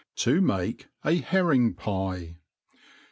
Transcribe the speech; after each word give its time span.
To 0.15 0.41
make 0.41 0.87
a 1.05 1.17
Herring' 1.17 1.75
Pie. 1.75 2.37